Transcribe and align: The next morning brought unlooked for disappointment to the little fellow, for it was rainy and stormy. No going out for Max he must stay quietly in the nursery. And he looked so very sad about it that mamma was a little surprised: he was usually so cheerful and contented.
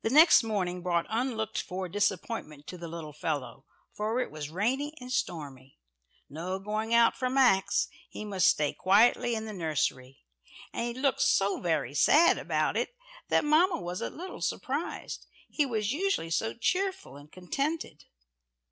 The 0.00 0.08
next 0.08 0.42
morning 0.42 0.82
brought 0.82 1.04
unlooked 1.10 1.60
for 1.60 1.86
disappointment 1.86 2.66
to 2.68 2.78
the 2.78 2.88
little 2.88 3.12
fellow, 3.12 3.66
for 3.92 4.20
it 4.20 4.30
was 4.30 4.48
rainy 4.48 4.94
and 5.02 5.12
stormy. 5.12 5.76
No 6.30 6.58
going 6.58 6.94
out 6.94 7.14
for 7.14 7.28
Max 7.28 7.88
he 8.08 8.24
must 8.24 8.48
stay 8.48 8.72
quietly 8.72 9.34
in 9.34 9.44
the 9.44 9.52
nursery. 9.52 10.22
And 10.72 10.86
he 10.86 10.94
looked 11.02 11.20
so 11.20 11.60
very 11.60 11.92
sad 11.92 12.38
about 12.38 12.74
it 12.74 12.96
that 13.28 13.44
mamma 13.44 13.78
was 13.78 14.00
a 14.00 14.08
little 14.08 14.40
surprised: 14.40 15.26
he 15.50 15.66
was 15.66 15.92
usually 15.92 16.30
so 16.30 16.54
cheerful 16.54 17.18
and 17.18 17.30
contented. 17.30 18.06